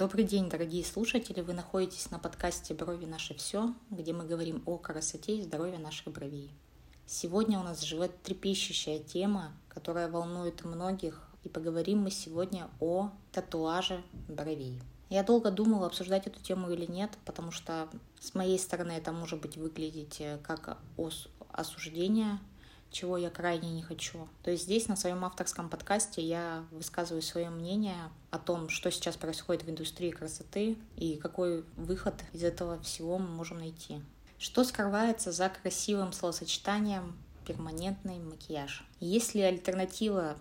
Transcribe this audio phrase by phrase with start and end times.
[0.00, 1.42] Добрый день, дорогие слушатели!
[1.42, 6.10] Вы находитесь на подкасте «Брови наше все», где мы говорим о красоте и здоровье наших
[6.14, 6.50] бровей.
[7.04, 14.02] Сегодня у нас живет трепещущая тема, которая волнует многих, и поговорим мы сегодня о татуаже
[14.26, 14.80] бровей.
[15.10, 17.86] Я долго думала, обсуждать эту тему или нет, потому что
[18.18, 20.78] с моей стороны это может быть выглядеть э, как
[21.52, 22.38] осуждение
[22.90, 24.28] чего я крайне не хочу.
[24.42, 29.16] То есть здесь на своем авторском подкасте я высказываю свое мнение о том, что сейчас
[29.16, 34.00] происходит в индустрии красоты и какой выход из этого всего мы можем найти.
[34.38, 38.84] Что скрывается за красивым словосочетанием перманентный макияж?
[38.98, 40.36] Есть ли альтернатива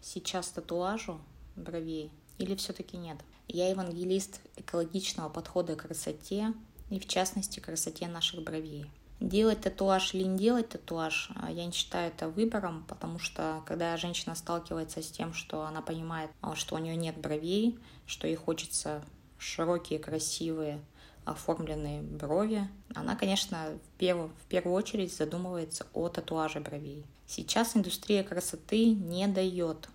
[0.00, 1.20] сейчас татуажу
[1.56, 3.18] бровей или все-таки нет?
[3.48, 6.54] Я евангелист экологичного подхода к красоте
[6.88, 8.86] и в частности красоте наших бровей.
[9.22, 13.96] Делать татуаж или не делать татуаж, а, я не считаю это выбором, потому что когда
[13.96, 18.34] женщина сталкивается с тем, что она понимает, а, что у нее нет бровей, что ей
[18.34, 19.00] хочется
[19.38, 20.80] широкие, красивые,
[21.24, 27.06] оформленные брови, она, конечно, в первую, в первую очередь задумывается о татуаже бровей.
[27.28, 29.88] Сейчас индустрия красоты не дает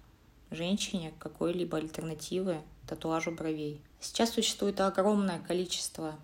[0.51, 3.81] женщине какой-либо альтернативы татуажу бровей.
[3.99, 6.15] Сейчас существует огромное количество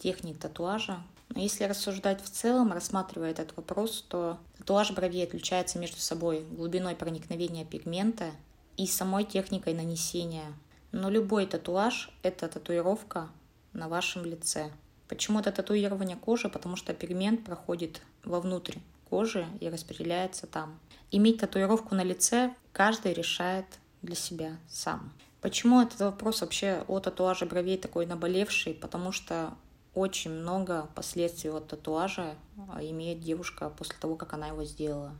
[0.00, 6.00] техник татуажа, но если рассуждать в целом, рассматривая этот вопрос, то татуаж бровей отличается между
[6.00, 8.32] собой глубиной проникновения пигмента
[8.76, 10.46] и самой техникой нанесения.
[10.92, 13.28] Но любой татуаж– это татуировка
[13.72, 14.70] на вашем лице.
[15.06, 16.48] Почему это татуирование кожи?
[16.48, 20.78] Потому что пигмент проходит вовнутрь кожи и распределяется там.
[21.10, 23.66] Иметь татуировку на лице каждый решает
[24.02, 25.12] для себя сам.
[25.40, 28.74] Почему этот вопрос вообще о татуаже бровей такой наболевший?
[28.74, 29.54] Потому что
[29.94, 32.36] очень много последствий от татуажа
[32.68, 35.12] а, имеет девушка после того, как она его сделала.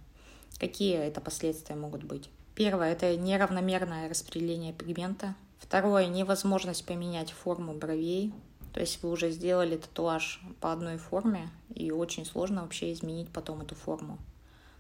[0.59, 2.31] Какие это последствия могут быть?
[2.55, 5.35] Первое– это неравномерное распределение пигмента.
[5.59, 8.33] Второе– невозможность поменять форму бровей.
[8.73, 13.61] То есть вы уже сделали татуаж по одной форме, и очень сложно вообще изменить потом
[13.61, 14.19] эту форму.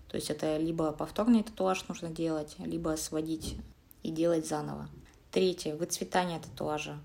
[0.08, 3.56] То есть это либо повторный татуаж нужно делать, либо сводить
[4.02, 4.88] и делать заново.
[5.30, 6.98] Третье– выцветание татуажа.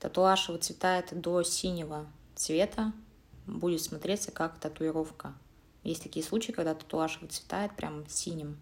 [0.00, 2.06] Татуаж выцветает до синего
[2.44, 2.92] цвета
[3.46, 5.32] будет смотреться как татуировка.
[5.82, 8.58] Есть такие случаи, когда татуаж выцветает прям синим.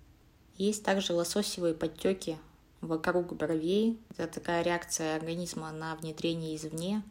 [0.57, 2.39] Есть также лососевые подтеки
[2.81, 3.99] вокруг бровей.
[4.17, 7.03] Это такая реакция организма на внедрение извне,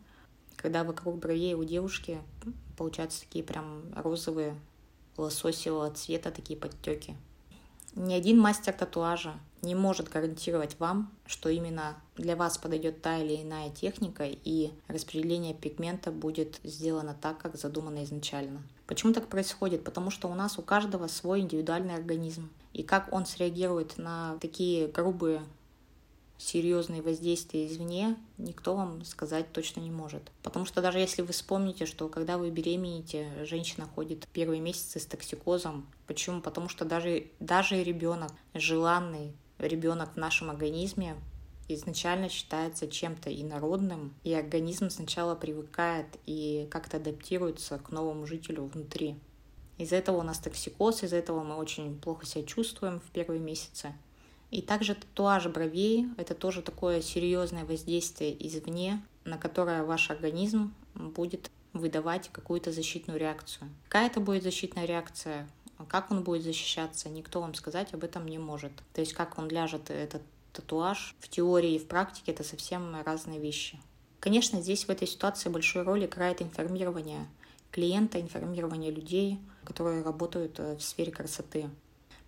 [0.56, 2.22] когда вокруг бровей у девушки
[2.78, 4.58] получаются такие прям розовые
[5.18, 7.18] лососевого цвета такие подтеки.
[7.96, 13.42] Ни один мастер татуажа не может гарантировать вам, что именно для вас подойдет та или
[13.42, 18.64] иная техника и распределение пигмента будет сделано так, как задумано изначально.
[18.88, 19.84] Почему так происходит?
[19.84, 22.50] Потому что у нас у каждого свой индивидуальный организм.
[22.74, 25.42] И как он среагирует на такие грубые
[26.42, 30.24] серьезные воздействия извне, никто вам сказать точно не может.
[30.42, 35.06] Потому что даже если вы вспомните, что когда вы беременеете, женщина ходит первые месяцы с
[35.06, 35.88] токсикозом.
[36.08, 36.42] Почему?
[36.42, 39.34] Потому что даже, даже ребенок, желанный
[39.68, 41.16] ребенок в нашем организме,
[41.68, 49.18] изначально считается чем-то инородным, и организм сначала привыкает и как-то адаптируется к новому жителю внутри.
[49.78, 53.94] Из-за этого у нас токсикоз, из-за этого мы очень плохо себя чувствуем в первые месяцы.
[54.52, 61.50] И также татуаж бровей– это тоже такое серьезное воздействие извне, на которое ваш организм будет
[61.74, 63.70] выдавать какую-то защитную реакцию.
[63.86, 65.48] Какая это будет защитная реакция,
[65.86, 68.72] как он будет защищаться, никто вам сказать об этом не может.
[68.94, 70.22] То есть как он ляжет, этот
[70.54, 73.80] татуаж, в теории и в практике это совсем разные вещи.
[74.20, 77.28] Конечно, здесь в этой ситуации большую роль играет информирование
[77.72, 81.70] клиента, информирование людей, которые работают э, в сфере красоты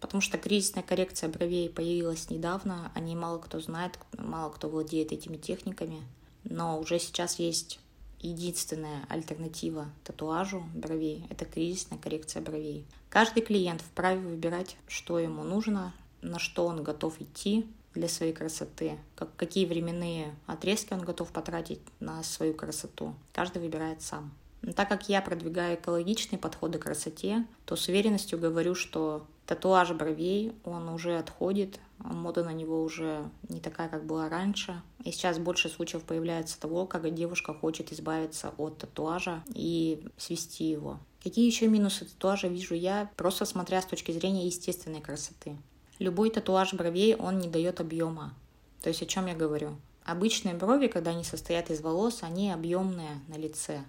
[0.03, 5.13] потому что кризисная коррекция бровей появилась недавно, о ней мало кто знает, мало кто владеет
[5.13, 6.01] этими техниками,
[6.43, 7.79] но уже сейчас есть
[8.23, 12.85] единственная альтернатива татуажу бровей– это кризисная коррекция бровей.
[13.09, 18.97] Каждый клиент вправе выбирать, что ему нужно, на что он готов идти для своей красоты,
[19.15, 23.13] как, какие временные отрезки он готов потратить на свою красоту.
[23.33, 24.31] Каждый выбирает сам.
[24.61, 29.91] Но так как я продвигаю экологичные подходы к красоте, то с уверенностью говорю, что Татуаж
[29.91, 34.81] бровей, он уже отходит, мода на него уже не такая, как была раньше.
[35.03, 40.99] И сейчас больше случаев появляется того, когда девушка хочет избавиться от татуажа и свести его.
[41.23, 45.57] Какие еще минусы татуажа вижу я, просто смотря с точки зрения естественной красоты.
[45.99, 48.33] Любой татуаж бровей, он не дает объема.
[48.81, 49.77] То есть о чем я говорю?
[50.03, 53.85] Обычные брови, когда они состоят из волос, они объемные на лице.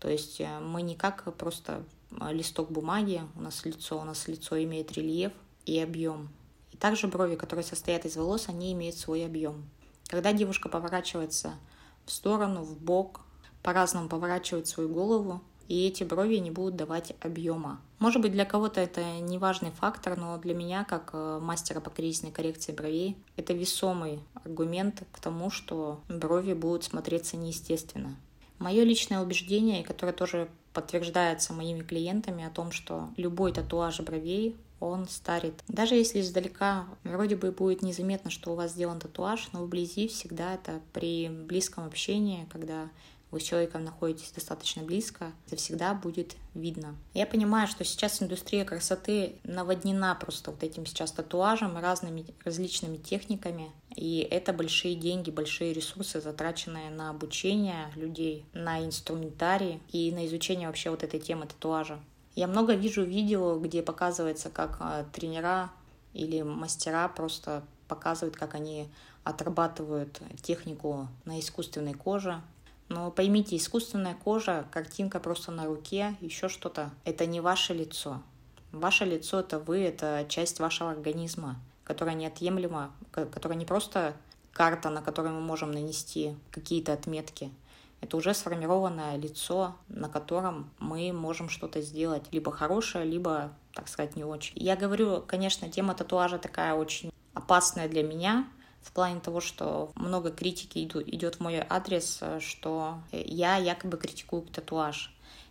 [0.00, 1.84] То есть э, мы не как просто
[2.18, 5.32] а, листок бумаги, у нас лицо, у нас лицо имеет рельеф
[5.64, 6.28] и объем.
[6.84, 9.64] Также брови, которые состоят из волос, они имеют свой объем.
[10.06, 11.54] Когда девушка поворачивается
[12.04, 13.22] в сторону, в бок,
[13.62, 17.80] по-разному поворачивать свою голову, и эти брови не будут давать объема.
[18.00, 21.88] Может быть, для кого-то это не важный фактор, но для меня, как э, мастера по
[21.88, 28.14] кризисной коррекции бровей, это весомый аргумент к тому, что брови будут смотреться неестественно.
[28.58, 34.54] Мое личное убеждение, которое тоже подтверждается моими клиентами о том, что любой татуаж бровей
[34.84, 35.54] он старит.
[35.68, 40.54] Даже если издалека вроде бы будет незаметно, что у вас сделан татуаж, но вблизи всегда
[40.54, 42.90] это при близком общении, когда
[43.34, 46.94] вы с человеком находитесь достаточно близко, это всегда будет видно.
[47.14, 53.72] Я понимаю, что сейчас индустрия красоты наводнена просто вот этим сейчас татуажем, разными различными техниками,
[53.96, 60.68] и это большие деньги, большие ресурсы, затраченные на обучение людей, на инструментарий и на изучение
[60.68, 61.98] вообще вот этой темы татуажа.
[62.34, 65.70] Я много вижу видео, где показывается, как а, тренера
[66.12, 68.88] или мастера просто показывают, как они
[69.22, 72.42] отрабатывают технику на искусственной коже,
[72.88, 78.22] но поймите, искусственная кожа, картинка просто на руке, еще что-то, это не ваше лицо.
[78.72, 84.14] Ваше лицо— это вы, это часть вашего организма, которая неотъемлема, которая не просто
[84.52, 87.50] карта, на которой мы можем нанести какие-то отметки.
[88.04, 94.14] Это уже сформированное лицо, на котором мы можем что-то сделать, либо хорошее, либо, так сказать,
[94.14, 94.52] не очень.
[94.56, 98.46] Я говорю, конечно, тема татуажа такая очень опасная для меня,
[98.82, 105.10] в плане того, что много критики идет в мой адрес, что я якобы критикую татуаж.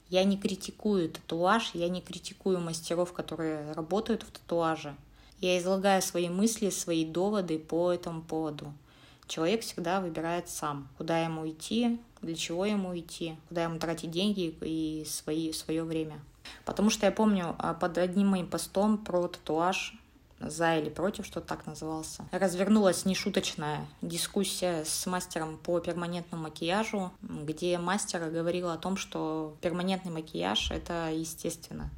[0.10, 4.96] Я не критикую татуаж, я не критикую мастеров, которые работают в татуаже.
[5.40, 8.72] Я излагаю свои мысли, свои доводы по этому поводу.
[9.28, 14.56] Человек всегда выбирает сам, куда ему идти, для чего ему идти, куда ему тратить деньги
[14.62, 16.20] и свои, свое время.
[16.66, 19.96] Потому что я помню а, под одним моим постом про татуаж
[20.40, 27.78] за или против, что так назывался, развернулась нешуточная дискуссия с мастером по перманентному макияжу, где
[27.78, 31.90] мастер говорил о том, что перманентный макияж— это естественно.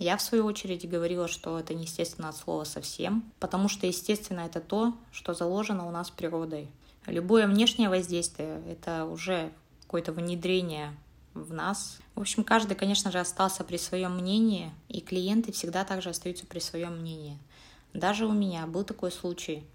[0.00, 4.58] Я, в свою очередь, говорила, что это неестественно от слова совсем, потому что естественно это
[4.58, 6.68] то, что заложено у нас природой.
[7.04, 9.52] Любое внешнее воздействие— это уже
[9.82, 10.96] какое-то внедрение
[11.34, 11.98] в нас.
[12.14, 16.60] В общем, каждый, конечно же, остался при своем мнении, и клиенты всегда также остаются при
[16.60, 17.38] своем мнении.
[17.92, 19.66] Даже у меня был такой случай,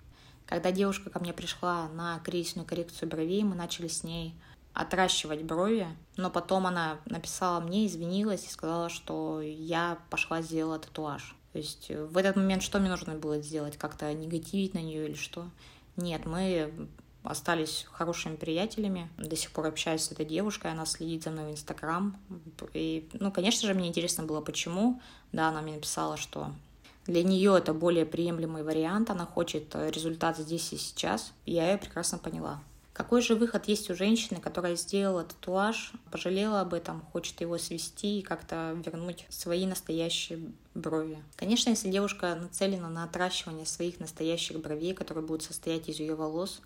[0.47, 4.33] когда девушка ко мне пришла на кризисную коррекцию бровей, мы начали с ней
[4.75, 5.87] отращивать брови,
[6.17, 11.35] но потом она написала мне, извинилась и сказала, что я пошла сделала татуаж.
[11.53, 13.77] То есть э, в этот момент что мне нужно было сделать?
[13.77, 15.49] Как-то негативить на нее или что?
[15.95, 16.73] Нет, мы
[17.23, 19.09] остались хорошими приятелями.
[19.17, 22.17] До сих пор общаюсь с этой девушкой, она следит за мной в Инстаграм.
[22.73, 25.01] И, ну, конечно же, мне интересно было, почему.
[25.31, 26.51] Да, она мне написала, что
[27.07, 31.31] для нее это более приемлемый вариант, она хочет э, результат здесь и сейчас.
[31.45, 32.61] Я ее прекрасно поняла.
[32.95, 38.19] Какой же выход есть у женщины, которая сделала татуаж, пожалела об этом, хочет его свести
[38.19, 40.39] и как-то вернуть свои настоящие
[40.73, 41.21] брови?
[41.35, 46.61] Конечно, если девушка нацелена на отращивание своих настоящих бровей, которые будут состоять из ее волос,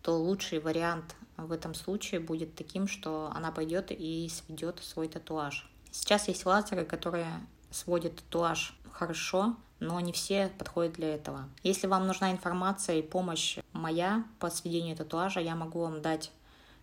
[0.00, 5.68] то лучший вариант в этом случае будет таким, что она пойдет и сведет свой татуаж.
[5.90, 7.28] Сейчас есть лазеры, которые
[7.70, 9.54] сводят татуаж хорошо,
[9.84, 11.44] но не все подходят для этого.
[11.62, 16.32] Если вам нужна информация и помощь моя по сведению татуажа, я могу вам дать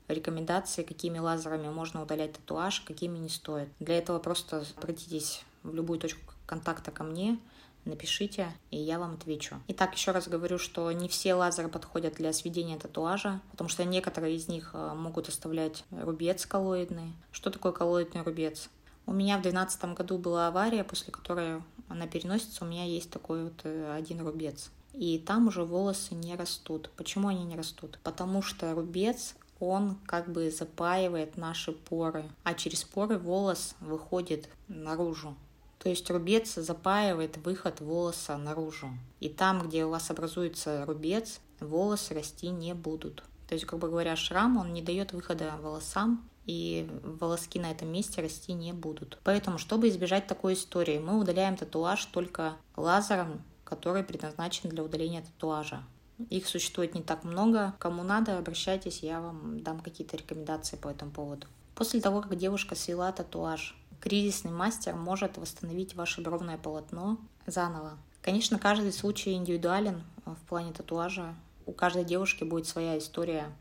[0.07, 3.69] рекомендации, какими лазерами можно удалять татуаж, какими не стоит.
[3.79, 7.39] Для этого просто обратитесь в любую точку контакта ко мне,
[7.85, 9.55] напишите, и я вам отвечу.
[9.69, 14.35] Итак, еще раз говорю, что не все лазеры подходят для сведения татуажа, потому что некоторые
[14.35, 17.13] из них э, могут оставлять рубец коллоидный.
[17.31, 18.69] Что такое коллоидный рубец?
[19.07, 21.61] У меня в 2012 году была авария, после которой
[21.93, 24.71] на переносице у меня есть такой вот э, один рубец.
[24.93, 26.89] И там уже волосы не растут.
[26.97, 27.99] Почему они не растут?
[28.03, 35.35] Потому что рубец он как бы запаивает наши поры, а через поры волос выходит наружу.
[35.77, 38.89] То есть рубец запаивает выход волоса наружу.
[39.19, 43.23] И там, где у вас образуется рубец, волосы расти не будут.
[43.47, 48.21] То есть, грубо говоря, шрам, он не дает выхода волосам, и волоски на этом месте
[48.21, 49.19] расти не будут.
[49.23, 55.83] Поэтому, чтобы избежать такой истории, мы удаляем татуаж только лазером, который предназначен для удаления татуажа.
[56.29, 57.73] Их существует не так много.
[57.79, 61.47] Кому надо, обращайтесь, я вам дам какие-то рекомендации по этому поводу.
[61.75, 67.17] После того, как девушка свела татуаж, кризисный мастер может восстановить ваше бровное полотно
[67.47, 67.97] заново.
[68.21, 71.33] Конечно, каждый случай индивидуален в плане татуажа.
[71.65, 73.51] У каждой девушки будет своя история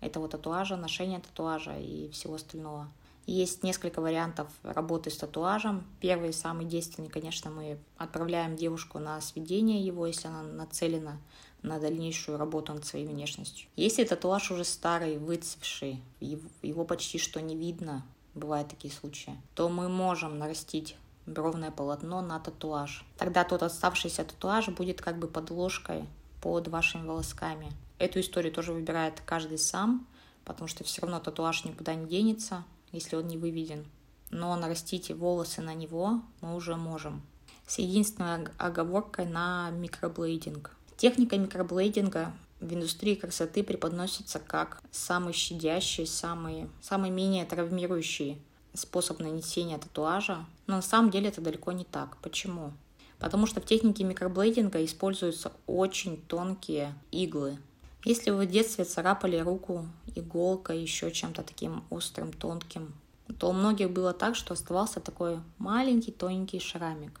[0.00, 2.88] этого татуажа, ношения татуажа и всего остального.
[3.26, 5.86] Есть несколько вариантов работы с татуажем.
[6.00, 11.18] Первый, самый действенный, конечно, мы отправляем девушку на сведение его, если она нацелена
[11.62, 13.68] на дальнейшую работу над своей внешностью.
[13.76, 19.88] Если татуаж уже старый, выцвевший, его почти что не видно, бывают такие случаи, то мы
[19.88, 23.06] можем нарастить бровное полотно на татуаж.
[23.16, 26.06] Тогда тот оставшийся татуаж будет как бы подложкой
[26.42, 27.72] под вашими волосками.
[27.98, 30.06] Эту историю тоже выбирает каждый сам,
[30.44, 33.86] потому что все равно татуаж никуда не денется, если он не выведен.
[34.30, 37.22] Но нарастить волосы на него мы уже можем.
[37.66, 40.76] С единственной оговоркой на микроблейдинг.
[40.96, 48.40] Техника микроблейдинга в индустрии красоты преподносится как самый щадящий, самый, самый менее травмирующий
[48.74, 52.16] способ нанесения татуажа, но на самом деле это далеко не так.
[52.18, 52.72] Почему?
[53.18, 57.58] Потому что в технике микроблейдинга используются очень тонкие иглы.
[58.04, 62.92] Если вы в детстве царапали руку иголкой, еще чем-то таким острым, тонким,
[63.38, 67.18] то у многих было так, что оставался такой маленький тоненький шрамик.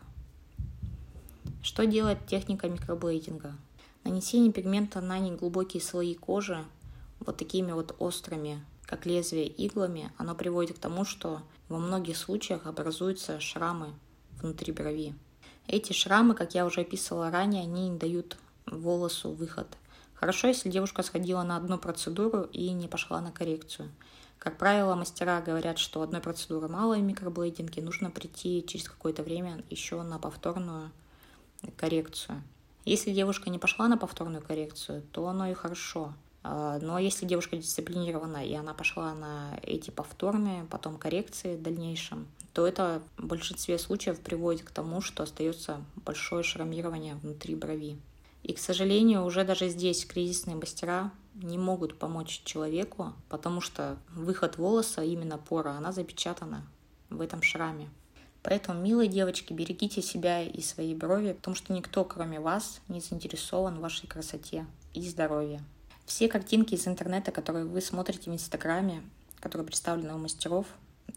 [1.62, 3.54] Что делает техника микроблейдинга?
[4.04, 6.62] Нанесение пигмента на неглубокие слои кожи
[7.20, 12.66] вот такими вот острыми как лезвие иглами, оно приводит к тому, что во многих случаях
[12.66, 13.94] образуются шрамы
[14.42, 15.14] внутри брови.
[15.66, 18.36] Эти шрамы, как я уже описывала ранее, они не дают
[18.66, 19.66] волосу выход.
[20.14, 23.90] Хорошо, если девушка сходила на одну процедуру и не пошла на коррекцию.
[24.38, 29.64] Как правило, мастера говорят, что одной процедуры мало в микроблейдинге, нужно прийти через какое-то время
[29.70, 30.90] еще на повторную
[31.76, 32.42] коррекцию.
[32.84, 36.12] Если девушка не пошла на повторную коррекцию, то оно и хорошо.
[36.42, 42.26] А, но если девушка дисциплинирована, и она пошла на эти повторные, потом коррекции в дальнейшем,
[42.52, 47.98] то это в большинстве случаев приводит к тому, что остается большое шрамирование внутри брови.
[48.44, 54.58] И, к сожалению, уже даже здесь кризисные мастера не могут помочь человеку, потому что выход
[54.58, 56.66] волоса, именно пора, она запечатана
[57.08, 57.88] в этом шраме.
[58.42, 63.76] Поэтому, милые девочки, берегите себя и свои брови, потому что никто, кроме вас, не заинтересован
[63.76, 65.64] в вашей красоте и здоровье.
[66.04, 69.02] Все картинки из интернета, которые вы смотрите в Инстаграме,
[69.40, 70.66] которые представлены у мастеров,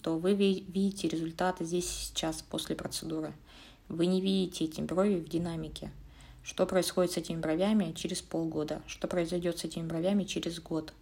[0.02, 3.34] то вы видите результаты здесь и сейчас после процедуры.
[3.90, 5.92] Вы не видите эти брови в динамике.
[6.48, 8.82] Что происходит с этими бровями через полгода?
[8.88, 10.94] Что произойдет с этими бровями через год?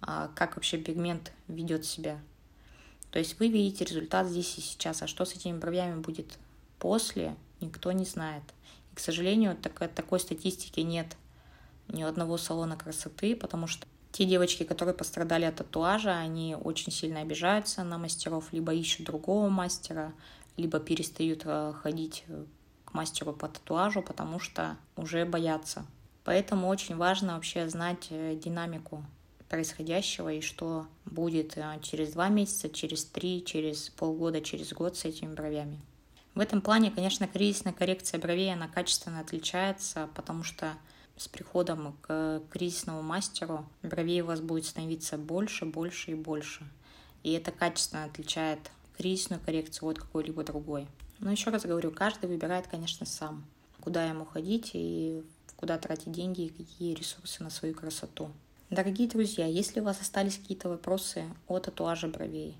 [0.00, 2.18] А как вообще пигмент ведет себя?
[3.12, 6.40] То есть вы видите результат здесь и сейчас, а что с этими бровями будет
[6.80, 8.42] после, никто не знает.
[8.90, 11.16] И, к сожалению, так, такой статистики нет
[11.86, 17.20] ни одного салона красоты, потому что те девочки, которые пострадали от татуажа, они очень сильно
[17.20, 20.12] обижаются на мастеров, либо ищут другого мастера,
[20.56, 22.44] либо перестают э, ходить э,
[22.90, 25.84] к мастеру по татуажу, потому что уже боятся.
[26.24, 29.04] Поэтому очень важно вообще знать э, динамику
[29.48, 35.34] происходящего и что будет через два месяца, через три, через полгода, через год с этими
[35.34, 35.80] бровями.
[36.34, 40.74] В этом плане, конечно, кризисная коррекция бровей, она качественно отличается, потому что
[41.16, 46.64] с приходом к кризисному мастеру бровей у вас будет становиться больше, больше и больше.
[47.24, 50.86] И это качественно отличает кризисную коррекцию от какой-либо другой.
[51.20, 53.44] Но еще раз говорю, каждый выбирает, конечно, сам,
[53.80, 55.22] куда ему ходить и
[55.56, 58.30] куда тратить деньги и какие ресурсы на свою красоту.
[58.70, 62.56] Дорогие друзья, если у вас остались какие-то вопросы о татуаже бровей,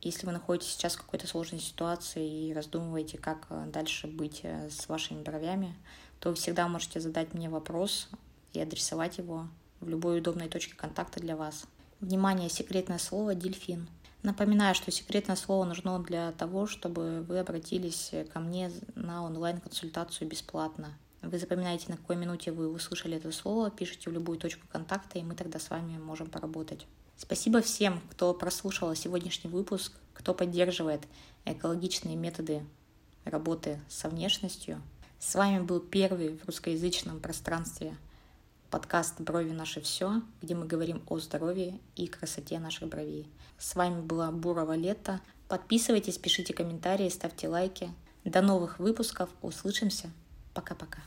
[0.00, 4.88] если вы находитесь сейчас в какой-то сложной ситуации и раздумываете, как дальше быть э, с
[4.88, 5.76] вашими бровями,
[6.18, 8.08] то всегда можете задать мне вопрос
[8.54, 9.48] и адресовать его
[9.80, 11.66] в любой удобной точке контакта для вас.
[12.00, 13.88] Внимание, секретное слово «дельфин».
[14.22, 20.92] Напоминаю, что секретное слово нужно для того, чтобы вы обратились ко мне на онлайн-консультацию бесплатно.
[21.22, 25.22] Вы запоминаете, на какой минуте вы услышали это слово, пишите в любую точку контакта, и
[25.22, 26.86] мы тогда с вами можем поработать.
[27.16, 31.02] Спасибо всем, кто прослушал сегодняшний выпуск, кто поддерживает
[31.44, 32.62] экологичные методы
[33.24, 34.80] работы со внешностью–
[35.20, 37.94] с вами был первый в русскоязычном пространстве
[38.70, 43.28] подкаст «Брови наши все», где мы говорим о здоровье и красоте наших бровей.
[43.58, 45.20] С вами была Бурова Лето.
[45.48, 47.92] Подписывайтесь, пишите комментарии, ставьте лайки.
[48.24, 49.28] До новых выпусков.
[49.42, 50.10] Услышимся.
[50.54, 51.00] Пока-пока.